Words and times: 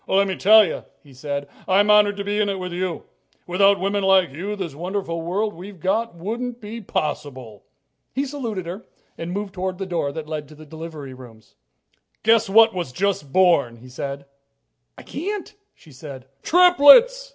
"Let 0.07 0.25
me 0.27 0.35
tell 0.35 0.65
you," 0.65 0.85
he 1.03 1.13
said, 1.13 1.47
"I'm 1.67 1.91
honored 1.91 2.17
to 2.17 2.23
be 2.23 2.39
in 2.39 2.49
it 2.49 2.57
with 2.57 2.73
you. 2.73 3.03
Without 3.45 3.79
women 3.79 4.01
like 4.01 4.31
you, 4.31 4.55
this 4.55 4.73
wonderful 4.73 5.21
world 5.21 5.53
we've 5.53 5.79
got 5.79 6.15
wouldn't 6.15 6.59
be 6.59 6.81
possible." 6.81 7.65
He 8.11 8.25
saluted 8.25 8.65
her 8.65 8.83
and 9.15 9.31
moved 9.31 9.53
toward 9.53 9.77
the 9.77 9.85
door 9.85 10.11
that 10.11 10.27
led 10.27 10.47
to 10.47 10.55
the 10.55 10.65
delivery 10.65 11.13
rooms. 11.13 11.53
"Guess 12.23 12.49
what 12.49 12.73
was 12.73 12.91
just 12.91 13.31
born," 13.31 13.75
he 13.75 13.89
said. 13.89 14.25
"I 14.97 15.03
can't," 15.03 15.53
she 15.75 15.91
said. 15.91 16.25
"Triplets!" 16.41 17.29